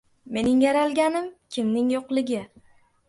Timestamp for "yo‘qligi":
1.97-2.45